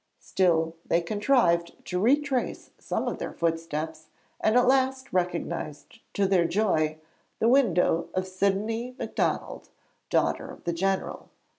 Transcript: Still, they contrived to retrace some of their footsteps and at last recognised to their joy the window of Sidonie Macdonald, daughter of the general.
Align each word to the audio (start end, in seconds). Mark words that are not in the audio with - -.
Still, 0.19 0.75
they 0.83 0.99
contrived 1.01 1.73
to 1.85 1.99
retrace 1.99 2.71
some 2.79 3.07
of 3.07 3.19
their 3.19 3.33
footsteps 3.33 4.07
and 4.39 4.57
at 4.57 4.67
last 4.67 5.13
recognised 5.13 5.99
to 6.15 6.25
their 6.25 6.45
joy 6.45 6.97
the 7.37 7.47
window 7.47 8.09
of 8.15 8.27
Sidonie 8.27 8.95
Macdonald, 8.97 9.69
daughter 10.09 10.47
of 10.49 10.63
the 10.63 10.73
general. 10.73 11.29